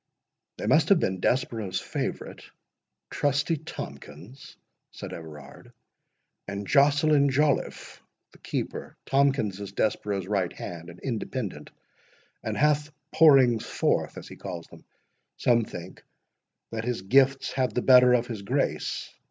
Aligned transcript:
"They 0.57 0.65
must 0.65 0.89
have 0.89 0.99
been 0.99 1.19
Desborough's 1.19 1.79
favourite, 1.79 2.43
trusty 3.11 3.55
Tomkins," 3.55 4.57
said 4.89 5.13
Everard, 5.13 5.73
"and 6.47 6.65
Joceline 6.67 7.29
Joliffe, 7.29 8.01
the 8.31 8.39
keeper. 8.39 8.97
Tomkins 9.05 9.59
is 9.61 9.73
Desborough's 9.73 10.25
right 10.27 10.51
hand—an 10.51 11.01
Independent, 11.03 11.69
and 12.41 12.57
hath 12.57 12.91
pourings 13.13 13.63
forth, 13.63 14.17
as 14.17 14.27
he 14.27 14.37
calls 14.37 14.65
them. 14.71 14.85
Some 15.37 15.65
think 15.65 16.03
that 16.71 16.83
his 16.83 17.03
gifts 17.03 17.51
have 17.51 17.75
the 17.75 17.83
better 17.83 18.13
of 18.13 18.25
his 18.25 18.41
grace. 18.41 19.13